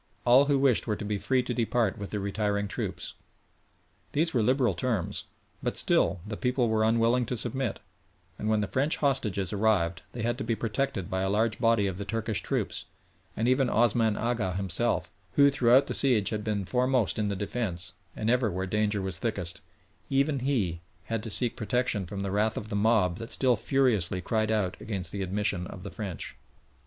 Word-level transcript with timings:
All 0.25 0.45
who 0.45 0.57
wished 0.57 0.87
were 0.87 0.95
to 0.95 1.05
be 1.05 1.19
free 1.19 1.43
to 1.43 1.53
depart 1.53 1.95
with 1.99 2.09
the 2.09 2.19
retiring 2.19 2.67
troops. 2.67 3.13
These 4.13 4.33
were 4.33 4.41
liberal 4.41 4.73
terms, 4.73 5.25
but 5.61 5.77
still 5.77 6.21
the 6.25 6.35
people 6.35 6.69
were 6.69 6.83
unwilling 6.83 7.27
to 7.27 7.37
submit, 7.37 7.79
and 8.39 8.49
when 8.49 8.61
the 8.61 8.67
French 8.67 8.97
hostages 8.97 9.53
arrived 9.53 10.01
they 10.13 10.23
had 10.23 10.39
to 10.39 10.43
be 10.43 10.55
protected 10.55 11.07
by 11.07 11.21
a 11.21 11.29
large 11.29 11.59
body 11.59 11.85
of 11.85 11.99
the 11.99 12.03
Turkish 12.05 12.41
troops, 12.41 12.85
and 13.37 13.47
even 13.47 13.69
Osman 13.69 14.17
Agha 14.17 14.53
himself, 14.53 15.11
who 15.33 15.51
throughout 15.51 15.85
the 15.85 15.93
siege 15.93 16.29
had 16.31 16.43
been 16.43 16.65
foremost 16.65 17.19
in 17.19 17.27
the 17.27 17.35
defence, 17.35 17.93
and 18.15 18.27
ever 18.31 18.49
where 18.49 18.65
danger 18.65 19.03
was 19.03 19.19
thickest, 19.19 19.61
even 20.09 20.39
he 20.39 20.81
had 21.13 21.21
to 21.21 21.29
seek 21.29 21.55
protection 21.55 22.07
from 22.07 22.21
the 22.21 22.31
wrath 22.31 22.57
of 22.57 22.69
the 22.69 22.75
mob 22.75 23.17
that 23.19 23.31
still 23.31 23.55
furiously 23.55 24.19
cried 24.19 24.49
out 24.49 24.75
against 24.81 25.11
the 25.11 25.21
admission 25.21 25.67
of 25.67 25.83
the 25.83 25.91
French. 25.91 26.35